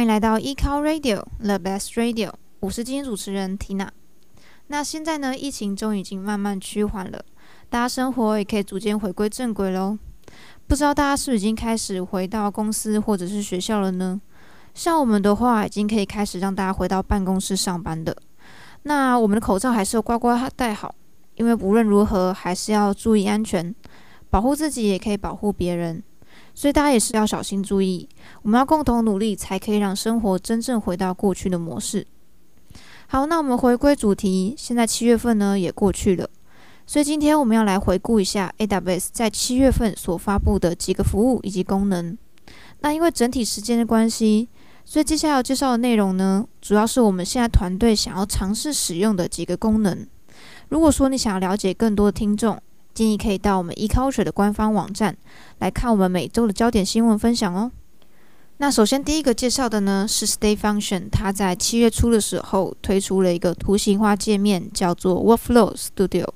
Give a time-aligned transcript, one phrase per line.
[0.00, 3.88] 欢迎来到 eCar Radio The Best Radio，我是今天主持人 Tina。
[4.68, 7.22] 那现在呢，疫情终于已经慢慢趋缓了，
[7.68, 9.98] 大家生活也可以逐渐回归正轨喽。
[10.66, 14.18] 不知道大家是不是已经开始回到公司或者是学校了呢？
[14.72, 18.16] 像我们的话，已经可以开始让大家回到办公室上班的。
[18.84, 20.94] 那我们的口罩还是要乖乖戴好，
[21.34, 23.74] 因为无论如何还是要注意安全，
[24.30, 26.02] 保护自己也可以保护别人。
[26.60, 28.06] 所以大家也是要小心注意，
[28.42, 32.06] 我们要共同努力，才可以让生活真正回到过去的模式。
[33.06, 36.28] 好，那我们回归主题，现在七月份呢也过去了，
[36.86, 42.18] 所以今天我们要来回顾一下 AWS 在七月份所发布的几个服务以及功能。
[42.80, 44.50] 那因为整体时间的关系，
[44.84, 50.06] 所以接下来要介绍的内容呢，主要是我们现在团队想要尝试使用的几个功能。
[50.68, 52.60] 如果说你想要了解更多的听众，
[52.94, 55.16] 建议可以到我们 eCulture 的官方网站
[55.58, 57.70] 来看我们每周的焦点新闻分享哦。
[58.58, 66.28] 那首先第一个介绍的呢是 Stay Function，它在七月初的时候推出了一个图形化界面，叫做 Workflow Studio。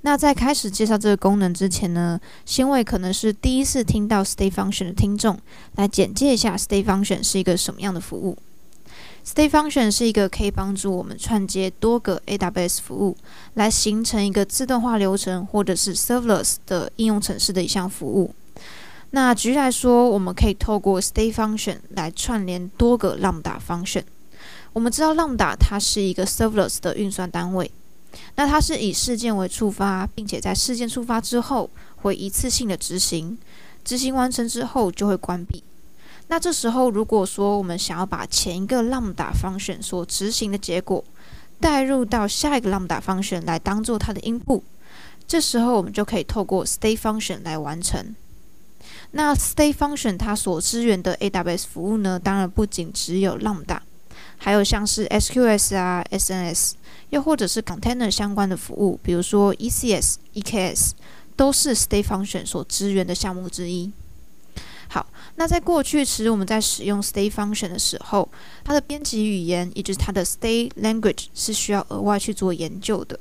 [0.00, 5.38] 那在开始介绍这个功能之前呢，先为可能是第一次听到 Stay Function 的听众
[5.74, 8.38] 来简介一下 Stay Function 是一个什么样的服务。
[9.26, 13.16] Stay Function 是一个可以帮助我们串接多个 AWS 服务，
[13.54, 18.32] 来形成一个自动化流程或者是 Serverless 的应用程式的一项服务。
[19.10, 24.04] 那举例来说，我们可以透过 Stay Function 来串联多个 Lambda Function。
[24.72, 27.68] 我们知道 Lambda 它是一个 Serverless 的运算单位，
[28.36, 33.36] 那它是以事件为触发，并且在事件触发之后会一次性的执行，
[33.84, 35.64] 执行完成之后就会关闭。
[36.28, 41.04] 那这时候，如果说我们想要把前一个 Lambda function 所执行的结果
[41.60, 44.62] 带入到下一个 Lambda function 来当做它的 input，
[45.26, 48.14] 这时候我们就可以透过 Stay function 来完成。
[49.12, 53.78] 那 Stay function 它所支援的 AWS 服务呢，当然不仅只有 Lambda，
[54.36, 56.72] 还有像是 SQS 啊、SNS，
[57.10, 60.90] 又或者是 Container 相关的服务，比如说 ECS、EKS，
[61.36, 63.92] 都是 Stay function 所支援的项目之一。
[64.88, 68.28] 好，那在过去时，我们在使用 Stay Function 的时候，
[68.64, 73.18] 它的编辑语言，也就是它的 Stay Language，是需要额外去做研究的。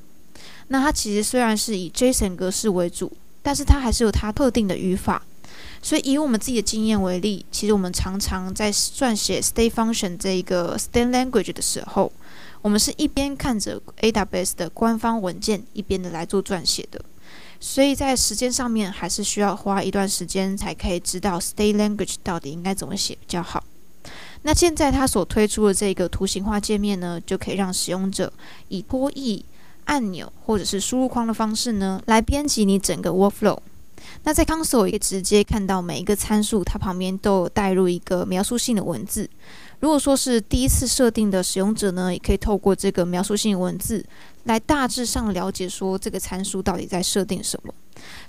[0.68, 3.12] 那它其实虽然是以 JSON 格式为主，
[3.42, 5.22] 但是它还是有它特定的语法。
[5.82, 12.12] 所以以我们自己的经验为例，其实我们常常在撰写 Stay Function 这一个 Stay Language 的时候，
[12.62, 17.04] 我们是一边看着 AWS 的官方文件，一边的来做撰写的。
[17.60, 23.64] 所以在时间上面还是需要花一段时间才可以知道 Stay Language 到底应该怎么写比较好。
[24.44, 28.32] 那现在它所推出的这个图形化界面呢，就可以让使用者
[28.68, 29.42] 以拖曳
[29.86, 33.60] 按钮或者是输入框的方式呢，来编辑你整个 Workflow。
[34.24, 39.28] 那在 Console 也可以直接看到每一个参数，它旁边都有带入一个描述性的文字。
[39.80, 44.06] 如果说是第一次设定的使用者呢，也可以透过这个描述性文字
[44.46, 47.74] 来大致上了解说这个参数到底在设定什么，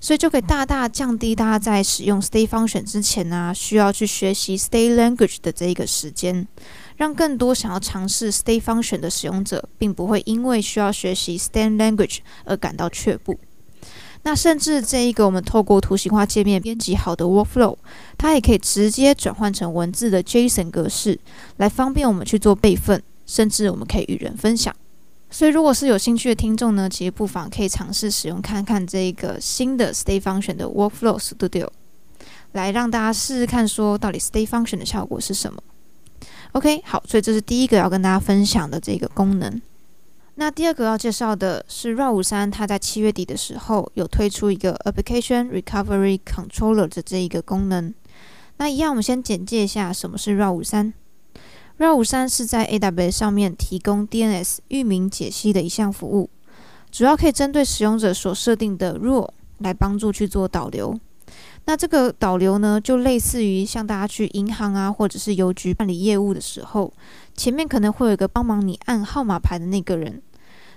[0.01, 6.49] 所以就可以大大降低大家在使用 Stay Function 之前呢，需要去学习 Stay Language 的这一个时间，
[6.97, 13.39] 让更多想要尝试 Stay Function 的使用者，并不会因为需要学习 Stay Language 而感到却步。
[14.23, 17.77] 那甚至这一个我们透过图形化界面编辑好的 workflow，
[18.19, 21.21] 它也可以直接转换成文字的 JSON 格式，
[21.59, 24.75] 来方便我们去做备份，甚至我们可以与人分享。
[25.29, 31.69] 所以，如果是有兴趣的听众呢，其实不妨可以尝试使用看看这个新的 Stay Function 的 Workflow Studio，
[32.53, 35.61] 来让大家试试看，说到底 Stay Function 的效果是什么。
[36.53, 39.61] OK，好，所以这是第一个要跟大家分享的这个功能。
[40.37, 47.93] 那第二个要介绍的是 ROUT 53，它在七月底的时候有推出一个 Application Recovery Controller 的这一个功能。
[48.59, 50.93] 那一样，我们先简介一下什么是 ROUT
[51.79, 56.31] ROUT 53是在 AWS 上面提供 DNS 域名解析的一项服务，
[56.91, 59.29] 主要可以针对使用者所设定的 rule
[59.59, 60.99] 来帮助去做导流。
[61.67, 66.91] 那这个导流呢，就类似于像大家去银行啊，或者是邮局办理业务的时候，
[67.35, 70.23] 前面可能会有一个帮忙你按号码牌的那个人。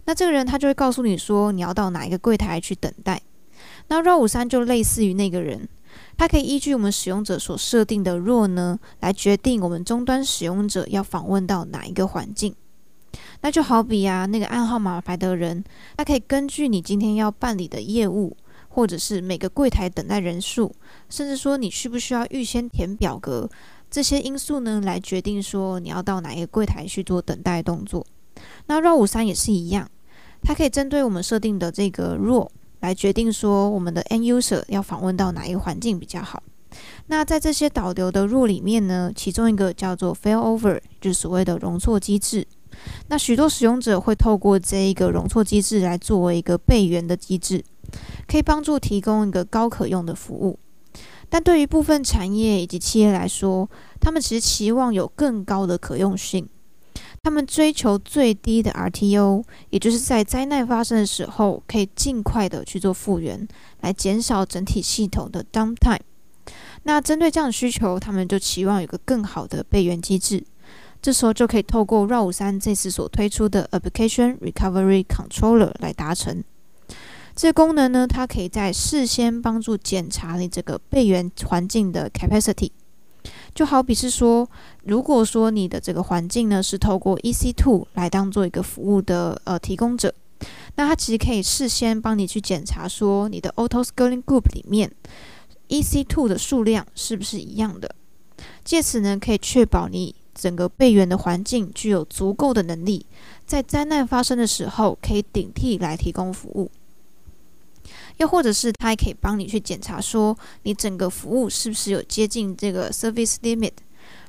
[0.04, 3.22] 那这个人他就会告诉你说，你要到哪一个柜台去等待。
[3.88, 5.70] 那 ROUT 53就类似于那个人，
[6.18, 12.54] 它可以依据我们使用者所设定的 role 呢，来决定我们终端使用者要访问到哪一个环境。
[13.42, 15.64] 那就好比啊，那个暗号码牌的人，
[15.98, 18.36] 他可以根据你今天要办理的业务，
[18.68, 20.74] 或者是每个柜台等待人数，
[21.10, 23.50] 甚至说你需不需要预先填表格，
[23.90, 28.06] 这些因素呢，来决定说你要到哪一个柜台去做等待动作。
[28.68, 29.90] 那 ROUT 53也是一样。
[30.42, 32.48] 它可以针对我们设定的这个 role
[32.80, 36.42] 来决定说我们的 end user 要访问到哪一个环境比较好。
[37.08, 42.46] 那在这些导流的入里面呢，其中一个叫做 failover，就是所谓的容错机制。
[43.08, 47.66] 那许多使用者会透过这一个容错机制来作为一个备援的机制，
[48.28, 50.60] 可以帮助提供一个高可用的服务。
[51.28, 56.48] 但对于部分产业以及企业来说，他们其实期望有更高的可用性。
[57.22, 63.48] 他们追求最低的 RTO，也就是在灾难发生的时候，可以尽快的去做复原，
[63.82, 66.00] 来减少整体系统的 downtime。
[66.84, 70.44] 那针对这样的需求，他们就期望有个更好的备援机制。
[71.02, 76.44] 这时候就可以透过 Route 53这次所推出的 Application Recovery Controller 来达成。
[77.36, 82.72] 这功能呢，它可以在事先帮助检查你这个备援环境的 capacity。
[83.54, 84.50] 就好比是说，
[84.84, 90.14] 如果说你的这个环境呢是透过 EC2 来当做一个服务的呃提供者，
[90.76, 94.92] 那它其实可以事先帮你去检查说你的 Auto Scaling Group 里面
[95.68, 97.94] EC2 的数量是不是一样的，
[98.64, 103.06] 借此呢可以确保你整个备援的环境具有足够的能力，
[103.46, 106.72] 在灾难发生的时候可以顶替来提供服务。
[108.20, 113.74] 又或者是它还可以帮你去检查，说你整个服务是不是有接近这个 service limit。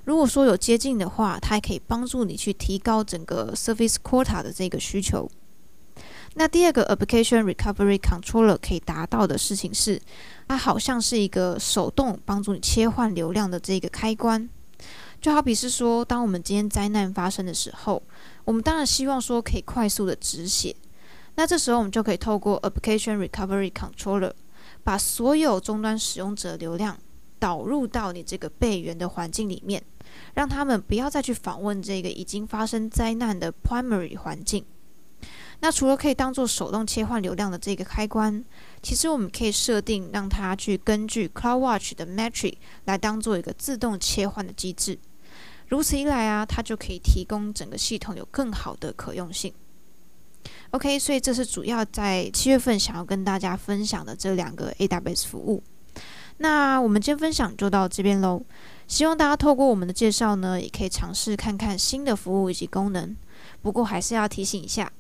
[0.05, 5.31] 如果说有接近的话，它还可以帮助你去提高整个 service quota 的这个需求。
[6.35, 10.01] 那第二个 application recovery controller 可以达到的事情是，
[10.47, 14.49] 它好像是一个手动帮助你切换流量的这个开关。
[15.21, 18.01] 就好比是说，当我们今天灾难发生的时候，
[18.45, 20.75] 我们当然希望说可以快速的止血。
[21.37, 24.33] 那这时候我们就可以透过 Application Recovery Controller，
[24.85, 26.99] 把所有终端使用者流量
[27.39, 29.83] 导入到你这个备援的环境里面，
[30.35, 34.65] 让他们不要再去访问这个已经发生灾难的 Primary 环境。
[35.63, 38.43] 那除了可以当做手动切换流量的这个开关，
[38.83, 42.55] 其实我们可以设定让它去根据 CloudWatch 的 Metric
[42.87, 44.99] 来当做一个自动切换的机制。
[45.69, 49.53] 如此一来啊，它就可以提供整个系统有更好的可用性。
[50.71, 55.63] OK，所以这是主要在七月份想要跟大家分享的这两个 AWS 服务。
[56.39, 58.43] 那我们今天分享就到这边喽。
[58.87, 63.15] 希望大家透过我们的介绍呢，也可以尝试看看新的服务以及功能。
[63.63, 64.91] 不过还是要提醒一下，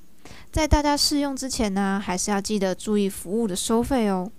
[0.52, 4.30] 在大家试用之前呢，还是要记得注意服务的收费哦，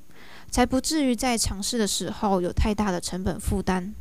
[0.49, 3.93] 才不至于在尝试的时候有太大的成本负担。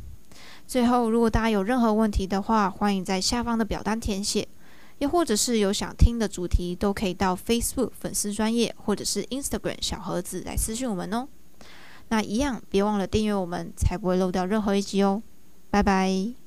[0.67, 4.47] 最后，如果大家有任何问题的话，欢迎在下方的表单填写。
[5.01, 11.27] 又或者是有想听的主题，都可以到 Facebook 粉丝专业或者是 Instagram 小盒子来私讯我们哦。
[12.09, 15.23] 那一样，别忘了订阅我们，才不会漏掉任何一集哦。
[15.71, 16.40] 拜拜。